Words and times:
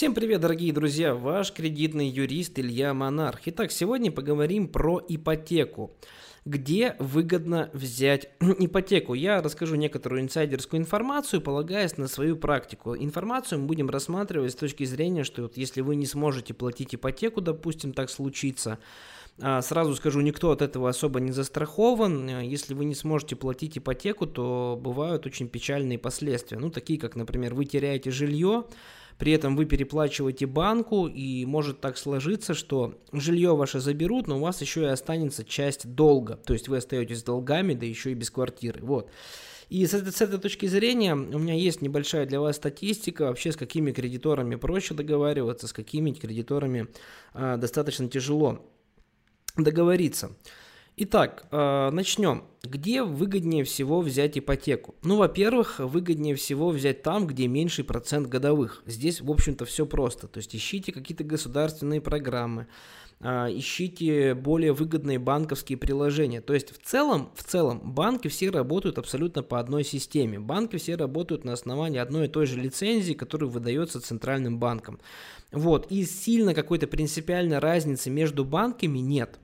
Всем 0.00 0.14
привет, 0.14 0.40
дорогие 0.40 0.72
друзья! 0.72 1.14
Ваш 1.14 1.52
кредитный 1.52 2.08
юрист 2.08 2.58
Илья 2.58 2.94
Монарх. 2.94 3.40
Итак, 3.44 3.70
сегодня 3.70 4.10
поговорим 4.10 4.66
про 4.66 4.98
ипотеку. 5.06 5.94
Где 6.46 6.96
выгодно 6.98 7.68
взять 7.74 8.30
ипотеку? 8.40 9.12
Я 9.12 9.42
расскажу 9.42 9.74
некоторую 9.74 10.22
инсайдерскую 10.22 10.80
информацию, 10.80 11.42
полагаясь 11.42 11.98
на 11.98 12.08
свою 12.08 12.36
практику. 12.36 12.96
Информацию 12.96 13.60
мы 13.60 13.66
будем 13.66 13.90
рассматривать 13.90 14.52
с 14.52 14.54
точки 14.54 14.84
зрения, 14.84 15.22
что 15.22 15.42
вот 15.42 15.58
если 15.58 15.82
вы 15.82 15.96
не 15.96 16.06
сможете 16.06 16.54
платить 16.54 16.94
ипотеку, 16.94 17.42
допустим, 17.42 17.92
так 17.92 18.08
случится, 18.08 18.78
а, 19.38 19.60
Сразу 19.62 19.94
скажу, 19.94 20.20
никто 20.20 20.50
от 20.50 20.62
этого 20.62 20.88
особо 20.88 21.20
не 21.20 21.32
застрахован. 21.32 22.40
Если 22.40 22.74
вы 22.74 22.84
не 22.86 22.94
сможете 22.94 23.36
платить 23.36 23.78
ипотеку, 23.78 24.26
то 24.26 24.78
бывают 24.80 25.26
очень 25.26 25.48
печальные 25.48 25.98
последствия. 25.98 26.58
Ну, 26.58 26.70
такие 26.70 26.98
как, 26.98 27.16
например, 27.16 27.54
вы 27.54 27.64
теряете 27.64 28.10
жилье, 28.10 28.64
при 29.20 29.32
этом 29.32 29.54
вы 29.54 29.66
переплачиваете 29.66 30.46
банку, 30.46 31.06
и 31.06 31.44
может 31.44 31.80
так 31.80 31.98
сложиться, 31.98 32.54
что 32.54 32.98
жилье 33.12 33.54
ваше 33.54 33.78
заберут, 33.78 34.26
но 34.26 34.38
у 34.38 34.40
вас 34.40 34.62
еще 34.62 34.80
и 34.80 34.86
останется 34.86 35.44
часть 35.44 35.94
долга. 35.94 36.36
То 36.36 36.54
есть 36.54 36.68
вы 36.68 36.78
остаетесь 36.78 37.18
с 37.18 37.22
долгами, 37.22 37.74
да 37.74 37.84
еще 37.84 38.12
и 38.12 38.14
без 38.14 38.30
квартиры. 38.30 38.80
Вот. 38.82 39.10
И 39.68 39.86
с 39.86 39.92
этой, 39.92 40.10
с 40.10 40.22
этой 40.22 40.38
точки 40.38 40.64
зрения 40.64 41.14
у 41.14 41.38
меня 41.38 41.52
есть 41.52 41.82
небольшая 41.82 42.24
для 42.24 42.40
вас 42.40 42.56
статистика, 42.56 43.26
вообще 43.26 43.52
с 43.52 43.56
какими 43.56 43.92
кредиторами 43.92 44.56
проще 44.56 44.94
договариваться, 44.94 45.68
с 45.68 45.74
какими 45.74 46.12
кредиторами 46.12 46.88
э, 47.34 47.58
достаточно 47.58 48.08
тяжело 48.08 48.66
договориться. 49.54 50.30
Итак, 51.02 51.46
э, 51.50 51.88
начнем. 51.92 52.44
Где 52.62 53.02
выгоднее 53.02 53.64
всего 53.64 54.02
взять 54.02 54.36
ипотеку? 54.36 54.94
Ну, 55.02 55.16
во-первых, 55.16 55.78
выгоднее 55.78 56.34
всего 56.34 56.68
взять 56.68 57.02
там, 57.02 57.26
где 57.26 57.46
меньший 57.46 57.84
процент 57.84 58.28
годовых. 58.28 58.82
Здесь, 58.84 59.22
в 59.22 59.30
общем-то, 59.30 59.64
все 59.64 59.86
просто. 59.86 60.28
То 60.28 60.36
есть 60.40 60.54
ищите 60.54 60.92
какие-то 60.92 61.24
государственные 61.24 62.02
программы, 62.02 62.66
э, 63.20 63.46
ищите 63.50 64.34
более 64.34 64.74
выгодные 64.74 65.18
банковские 65.18 65.78
приложения. 65.78 66.42
То 66.42 66.52
есть 66.52 66.70
в 66.70 66.86
целом, 66.86 67.30
в 67.34 67.44
целом 67.44 67.80
банки 67.94 68.28
все 68.28 68.50
работают 68.50 68.98
абсолютно 68.98 69.42
по 69.42 69.58
одной 69.58 69.84
системе. 69.84 70.38
Банки 70.38 70.76
все 70.76 70.96
работают 70.96 71.44
на 71.44 71.54
основании 71.54 71.98
одной 71.98 72.26
и 72.26 72.28
той 72.28 72.44
же 72.44 72.60
лицензии, 72.60 73.14
которая 73.14 73.48
выдается 73.48 74.02
центральным 74.02 74.58
банком. 74.58 75.00
Вот, 75.50 75.90
и 75.90 76.04
сильно 76.04 76.52
какой-то 76.52 76.86
принципиальной 76.86 77.58
разницы 77.58 78.10
между 78.10 78.44
банками 78.44 78.98
нет. 78.98 79.38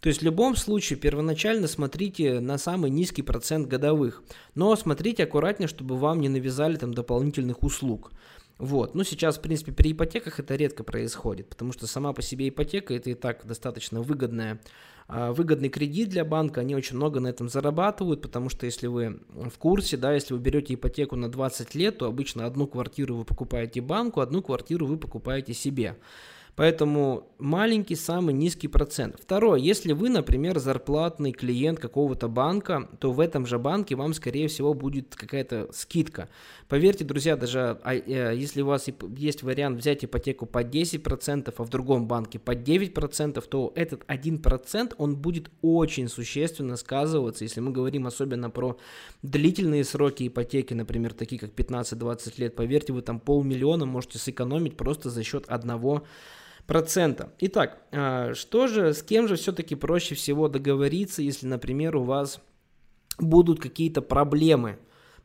То 0.00 0.08
есть 0.08 0.20
в 0.20 0.24
любом 0.24 0.54
случае 0.56 0.98
первоначально 0.98 1.66
смотрите 1.66 2.40
на 2.40 2.56
самый 2.58 2.90
низкий 2.90 3.22
процент 3.22 3.66
годовых, 3.66 4.22
но 4.54 4.74
смотрите 4.76 5.24
аккуратнее, 5.24 5.68
чтобы 5.68 5.96
вам 5.96 6.20
не 6.20 6.28
навязали 6.28 6.76
там 6.76 6.94
дополнительных 6.94 7.62
услуг. 7.62 8.12
Вот. 8.58 8.96
Ну, 8.96 9.04
сейчас, 9.04 9.38
в 9.38 9.40
принципе, 9.40 9.72
при 9.72 9.92
ипотеках 9.92 10.40
это 10.40 10.56
редко 10.56 10.82
происходит, 10.82 11.48
потому 11.48 11.72
что 11.72 11.86
сама 11.86 12.12
по 12.12 12.22
себе 12.22 12.48
ипотека 12.48 12.92
это 12.92 13.10
и 13.10 13.14
так 13.14 13.46
достаточно 13.46 14.02
выгодная, 14.02 14.60
а, 15.06 15.32
выгодный 15.32 15.68
кредит 15.68 16.08
для 16.08 16.24
банка, 16.24 16.60
они 16.60 16.74
очень 16.74 16.96
много 16.96 17.20
на 17.20 17.28
этом 17.28 17.48
зарабатывают, 17.48 18.20
потому 18.20 18.48
что 18.48 18.66
если 18.66 18.88
вы 18.88 19.20
в 19.30 19.56
курсе, 19.58 19.96
да, 19.96 20.12
если 20.12 20.34
вы 20.34 20.40
берете 20.40 20.74
ипотеку 20.74 21.14
на 21.14 21.30
20 21.30 21.74
лет, 21.76 21.98
то 21.98 22.06
обычно 22.06 22.46
одну 22.46 22.66
квартиру 22.66 23.16
вы 23.16 23.24
покупаете 23.24 23.80
банку, 23.80 24.20
одну 24.20 24.42
квартиру 24.42 24.86
вы 24.86 24.98
покупаете 24.98 25.54
себе. 25.54 25.96
Поэтому 26.58 27.30
маленький, 27.38 27.94
самый 27.94 28.34
низкий 28.34 28.66
процент. 28.66 29.14
Второе, 29.22 29.60
если 29.60 29.92
вы, 29.92 30.08
например, 30.08 30.58
зарплатный 30.58 31.30
клиент 31.30 31.78
какого-то 31.78 32.26
банка, 32.26 32.88
то 32.98 33.12
в 33.12 33.20
этом 33.20 33.46
же 33.46 33.60
банке 33.60 33.94
вам, 33.94 34.12
скорее 34.12 34.48
всего, 34.48 34.74
будет 34.74 35.14
какая-то 35.14 35.68
скидка. 35.72 36.28
Поверьте, 36.68 37.04
друзья, 37.04 37.36
даже 37.36 37.78
а, 37.84 37.94
э, 37.94 38.34
если 38.36 38.62
у 38.62 38.66
вас 38.66 38.88
есть 39.16 39.44
вариант 39.44 39.78
взять 39.78 40.04
ипотеку 40.04 40.46
по 40.46 40.64
10%, 40.64 41.54
а 41.56 41.62
в 41.62 41.68
другом 41.68 42.08
банке 42.08 42.40
по 42.40 42.56
9%, 42.56 43.40
то 43.48 43.72
этот 43.76 44.02
1% 44.08 44.94
он 44.98 45.14
будет 45.14 45.52
очень 45.62 46.08
существенно 46.08 46.74
сказываться, 46.74 47.44
если 47.44 47.60
мы 47.60 47.70
говорим 47.70 48.04
особенно 48.08 48.50
про 48.50 48.76
длительные 49.22 49.84
сроки 49.84 50.26
ипотеки, 50.26 50.74
например, 50.74 51.14
такие 51.14 51.38
как 51.38 51.52
15-20 51.52 52.32
лет. 52.38 52.56
Поверьте, 52.56 52.92
вы 52.92 53.02
там 53.02 53.20
полмиллиона 53.20 53.86
можете 53.86 54.18
сэкономить 54.18 54.76
просто 54.76 55.08
за 55.08 55.22
счет 55.22 55.44
одного 55.46 56.02
процента. 56.68 57.32
Итак, 57.40 57.78
а, 57.92 58.34
что 58.34 58.68
же, 58.68 58.92
с 58.92 59.02
кем 59.02 59.26
же 59.26 59.36
все-таки 59.36 59.74
проще 59.74 60.14
всего 60.14 60.48
договориться, 60.48 61.22
если, 61.22 61.46
например, 61.46 61.96
у 61.96 62.04
вас 62.04 62.40
будут 63.18 63.58
какие-то 63.58 64.02
проблемы, 64.02 64.78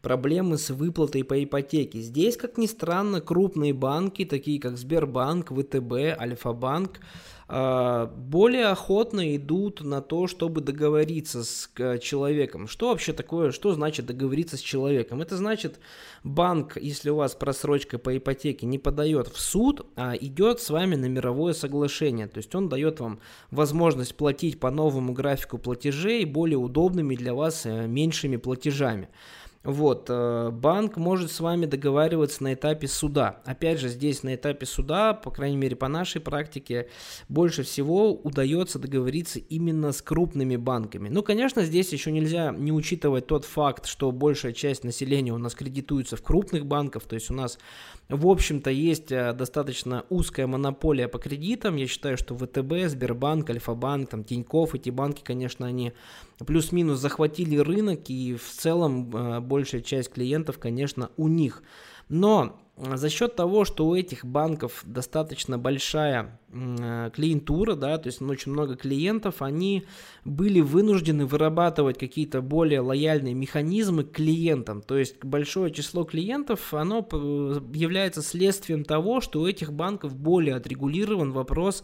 проблемы 0.04 0.58
с 0.58 0.70
выплатой 0.70 1.24
по 1.24 1.42
ипотеке. 1.42 2.02
Здесь, 2.02 2.38
как 2.38 2.58
ни 2.58 2.68
странно, 2.68 3.22
крупные 3.22 3.74
банки, 3.74 4.26
такие 4.26 4.60
как 4.60 4.78
Сбербанк, 4.78 5.50
ВТБ, 5.50 6.20
Альфа-банк, 6.20 7.00
а, 7.48 8.08
более 8.08 8.66
охотно 8.66 9.36
идут 9.36 9.82
на 9.82 10.02
то, 10.02 10.28
чтобы 10.28 10.60
договориться 10.60 11.44
с 11.46 11.70
человеком. 12.02 12.68
Что 12.68 12.90
вообще 12.90 13.14
такое, 13.14 13.52
что 13.52 13.74
значит 13.74 14.06
договориться 14.06 14.58
с 14.58 14.60
человеком? 14.60 15.22
Это 15.22 15.38
значит, 15.38 15.80
банк, 16.24 16.78
если 16.78 17.10
у 17.10 17.16
вас 17.16 17.34
просрочка 17.36 17.98
по 17.98 18.18
ипотеке 18.18 18.66
не 18.66 18.80
подает 18.80 19.30
в 19.30 19.40
суд, 19.40 19.86
а 19.96 20.16
идет 20.16 20.60
с 20.60 20.70
вами 20.70 20.96
на 20.96 21.06
мировое 21.06 21.54
соглашение. 21.54 22.28
То 22.28 22.40
есть 22.40 22.54
он 22.56 22.68
дает 22.68 23.00
вам 23.00 23.20
возможность 23.52 24.16
платить 24.16 24.60
по 24.60 24.70
новому 24.70 25.14
графику 25.14 25.58
платежей 25.58 26.26
более 26.26 26.58
удобными 26.58 27.16
для 27.16 27.34
вас 27.34 27.66
э, 27.66 27.88
меньшими 27.88 28.36
платежами. 28.36 29.08
Вот, 29.64 30.08
э, 30.10 30.50
банк 30.52 30.98
может 30.98 31.32
с 31.32 31.40
вами 31.40 31.66
договариваться 31.66 32.44
на 32.44 32.54
этапе 32.54 32.88
суда. 32.90 33.42
Опять 33.46 33.80
же, 33.80 33.88
здесь 33.88 34.22
на 34.22 34.36
этапе 34.36 34.66
суда, 34.66 35.14
по 35.14 35.32
крайней 35.32 35.56
мере 35.56 35.78
по 35.78 35.88
нашей 35.88 36.20
практике, 36.20 36.90
больше 37.30 37.64
всего 37.64 38.14
удается 38.14 38.78
договориться 38.78 39.40
именно 39.40 39.94
с 39.94 40.02
крупными 40.02 40.58
банками. 40.58 41.08
Ну, 41.08 41.24
конечно, 41.24 41.64
здесь 41.64 41.94
еще 41.94 42.12
нельзя 42.12 42.52
не 42.52 42.74
учитывать 42.74 43.26
тот 43.28 43.46
факт, 43.46 43.86
что 43.86 44.12
большая 44.12 44.52
часть 44.52 44.84
населения 44.84 45.32
у 45.32 45.38
нас 45.38 45.56
кредитуется 45.56 46.18
в 46.18 46.24
крупных 46.24 46.66
банках, 46.66 47.04
то 47.04 47.16
есть 47.16 47.32
у 47.32 47.34
нас, 47.34 47.58
в 48.10 48.28
общем-то, 48.28 48.70
есть 48.70 49.14
э, 49.14 49.32
достаточно 49.32 50.04
узкая 50.10 50.46
монополия 50.46 51.08
по 51.08 51.20
кредитам. 51.20 51.78
Я 51.78 51.88
считаю, 51.88 52.18
что 52.18 52.36
ВТБ, 52.36 52.90
Сбербанк, 52.90 53.50
Альфа-банк, 53.50 54.10
там, 54.10 54.26
Тинькофф, 54.26 54.76
эти 54.76 54.90
банки, 54.90 55.22
конечно, 55.24 55.66
они 55.66 55.94
плюс-минус 56.44 57.00
захватили 57.00 57.58
рынок, 57.58 58.10
и 58.10 58.36
в 58.36 58.50
целом 58.50 59.16
э, 59.16 59.40
большая 59.40 59.82
часть 59.82 60.12
клиентов, 60.12 60.60
конечно, 60.60 61.12
у 61.18 61.28
них. 61.28 61.64
Но 62.10 62.60
за 62.76 63.10
счет 63.10 63.36
того, 63.36 63.66
что 63.66 63.88
у 63.88 63.96
этих 63.96 64.26
банков 64.26 64.82
достаточно 64.84 65.60
большая 65.60 66.40
э, 66.52 67.12
клиентура, 67.14 67.76
да, 67.76 68.00
то 68.00 68.08
есть 68.08 68.20
очень 68.22 68.52
много 68.52 68.76
клиентов, 68.76 69.44
они 69.44 69.86
были 70.26 70.60
вынуждены 70.60 71.28
вырабатывать 71.28 72.00
какие-то 72.00 72.42
более 72.42 72.80
лояльные 72.80 73.36
механизмы 73.36 74.04
к 74.04 74.14
клиентам. 74.14 74.82
То 74.82 74.98
есть 74.98 75.24
большое 75.24 75.72
число 75.72 76.04
клиентов, 76.04 76.74
оно 76.74 77.08
является 77.74 78.24
следствием 78.24 78.86
того, 78.86 79.22
что 79.22 79.42
у 79.42 79.48
этих 79.48 79.72
банков 79.72 80.16
более 80.16 80.56
отрегулирован 80.56 81.32
вопрос 81.32 81.84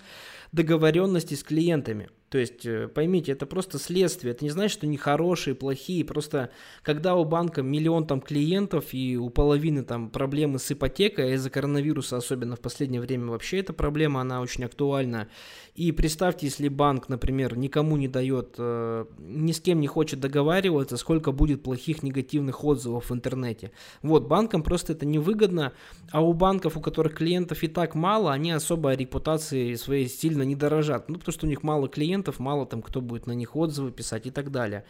договоренности 0.51 1.35
с 1.35 1.43
клиентами. 1.43 2.09
То 2.29 2.37
есть, 2.37 2.65
э, 2.65 2.87
поймите, 2.87 3.31
это 3.31 3.45
просто 3.45 3.79
следствие. 3.79 4.33
Это 4.33 4.43
не 4.43 4.51
значит, 4.51 4.77
что 4.77 4.87
они 4.87 4.97
хорошие, 4.97 5.55
плохие. 5.55 6.05
Просто 6.05 6.51
когда 6.83 7.15
у 7.15 7.25
банка 7.25 7.63
миллион 7.63 8.05
там 8.05 8.21
клиентов 8.21 8.93
и 8.93 9.17
у 9.17 9.29
половины 9.29 9.83
там 9.83 10.09
проблемы 10.09 10.59
с 10.59 10.63
ипотекой, 10.79 11.31
а 11.31 11.35
из-за 11.35 11.49
коронавируса, 11.49 12.17
особенно 12.17 12.55
в 12.55 12.61
последнее 12.61 13.01
время, 13.01 13.27
вообще 13.27 13.59
эта 13.59 13.73
проблема, 13.73 14.21
она 14.21 14.41
очень 14.41 14.63
актуальна. 14.63 15.27
И 15.75 15.91
представьте, 15.91 16.47
если 16.47 16.67
банк, 16.69 17.09
например, 17.09 17.57
никому 17.57 17.97
не 17.97 18.07
дает, 18.07 18.55
э, 18.57 19.05
ни 19.19 19.51
с 19.51 19.59
кем 19.59 19.79
не 19.79 19.87
хочет 19.87 20.19
договариваться, 20.19 20.97
сколько 20.97 21.31
будет 21.31 21.63
плохих 21.63 22.01
негативных 22.03 22.63
отзывов 22.63 23.09
в 23.09 23.13
интернете. 23.13 23.71
Вот, 24.01 24.27
банкам 24.27 24.63
просто 24.63 24.93
это 24.93 25.05
невыгодно, 25.05 25.73
а 26.11 26.21
у 26.21 26.33
банков, 26.33 26.77
у 26.77 26.81
которых 26.81 27.15
клиентов 27.15 27.63
и 27.63 27.67
так 27.67 27.95
мало, 27.95 28.31
они 28.31 28.51
особо 28.51 28.93
репутацией 28.93 29.75
своей 29.75 30.07
сильно 30.07 30.43
не 30.43 30.55
дорожат. 30.55 31.09
Ну, 31.09 31.15
потому 31.15 31.33
что 31.33 31.45
у 31.45 31.49
них 31.49 31.63
мало 31.63 31.87
клиентов, 31.87 32.39
мало 32.39 32.65
там 32.65 32.81
кто 32.81 33.01
будет 33.01 33.27
на 33.27 33.33
них 33.33 33.55
отзывы 33.55 33.91
писать 33.91 34.27
и 34.27 34.31
так 34.31 34.51
далее. 34.51 34.85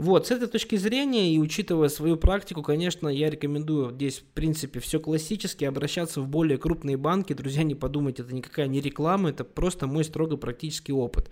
Вот, 0.00 0.28
с 0.28 0.30
этой 0.30 0.48
точки 0.48 0.76
зрения 0.76 1.34
и 1.34 1.38
учитывая 1.38 1.90
свою 1.90 2.16
практику, 2.16 2.62
конечно, 2.62 3.06
я 3.06 3.28
рекомендую 3.28 3.92
здесь, 3.92 4.20
в 4.20 4.24
принципе, 4.24 4.80
все 4.80 4.98
классически, 4.98 5.66
обращаться 5.66 6.22
в 6.22 6.26
более 6.26 6.56
крупные 6.56 6.96
банки. 6.96 7.34
Друзья, 7.34 7.64
не 7.64 7.74
подумайте, 7.74 8.22
это 8.22 8.34
никакая 8.34 8.66
не 8.66 8.80
реклама, 8.80 9.28
это 9.28 9.44
просто 9.44 9.86
мой 9.86 10.04
строго 10.04 10.38
практический 10.38 10.94
опыт. 10.94 11.30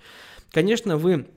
Конечно, 0.50 0.99
вы 0.99 1.29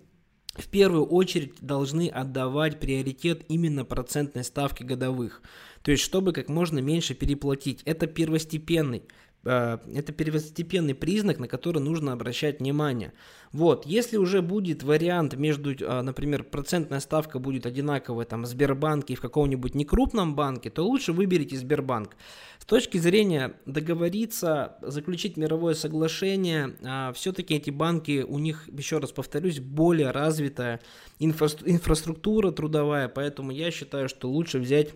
в 0.57 0.67
первую 0.67 1.05
очередь 1.05 1.53
должны 1.61 2.09
отдавать 2.09 2.81
приоритет 2.81 3.45
именно 3.47 3.85
процентной 3.85 4.43
ставке 4.43 4.83
годовых. 4.83 5.41
То 5.83 5.91
есть, 5.91 6.03
чтобы 6.03 6.33
как 6.33 6.49
можно 6.49 6.79
меньше 6.79 7.13
переплатить. 7.13 7.81
Это 7.85 8.07
первостепенный 8.07 9.03
это 9.43 10.13
первостепенный 10.13 10.93
признак, 10.93 11.39
на 11.39 11.47
который 11.47 11.81
нужно 11.81 12.13
обращать 12.13 12.59
внимание. 12.59 13.13
Вот, 13.51 13.85
если 13.85 14.17
уже 14.17 14.41
будет 14.41 14.83
вариант 14.83 15.35
между, 15.35 15.73
э, 15.73 16.01
например, 16.01 16.43
процентная 16.43 17.01
ставка 17.01 17.39
будет 17.39 17.65
одинаковая 17.65 18.25
там 18.25 18.43
в 18.43 18.45
Сбербанке 18.45 19.13
и 19.13 19.15
в 19.17 19.21
каком-нибудь 19.21 19.75
некрупном 19.75 20.35
банке, 20.35 20.69
то 20.69 20.83
лучше 20.83 21.11
выберите 21.11 21.57
Сбербанк. 21.57 22.15
С 22.59 22.65
точки 22.65 22.97
зрения 22.97 23.55
договориться, 23.65 24.77
заключить 24.81 25.35
мировое 25.35 25.73
соглашение, 25.73 26.77
э, 26.79 27.11
все-таки 27.13 27.55
эти 27.55 27.71
банки, 27.71 28.23
у 28.25 28.39
них, 28.39 28.69
еще 28.71 28.99
раз 28.99 29.11
повторюсь, 29.11 29.59
более 29.59 30.11
развитая 30.11 30.79
инфра 31.19 31.49
инфраструктура 31.65 32.51
трудовая, 32.51 33.09
поэтому 33.09 33.51
я 33.51 33.71
считаю, 33.71 34.07
что 34.07 34.29
лучше 34.29 34.59
взять 34.59 34.93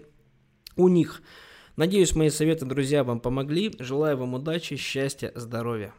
у 0.77 0.88
них 0.88 1.21
Надеюсь, 1.75 2.16
мои 2.16 2.30
советы, 2.30 2.66
друзья, 2.66 3.04
вам 3.04 3.19
помогли. 3.19 3.75
Желаю 3.80 4.18
вам 4.18 4.36
удачи, 4.36 4.77
счастья, 4.77 5.33
здоровья. 5.36 5.94